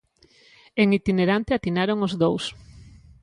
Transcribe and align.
En 0.81 0.87
itinerante 0.99 1.51
atinaron 1.53 1.97
os 2.07 2.13
dous: 2.23 2.43